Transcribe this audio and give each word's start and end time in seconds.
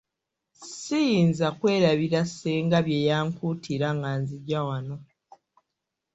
Ssiyinza 0.63 1.47
kwerabira 1.59 2.21
ssenga 2.29 2.77
bye 2.85 2.99
yankuutira 3.09 3.87
nga 3.97 4.11
nzijja 4.21 4.59
wano. 4.67 4.95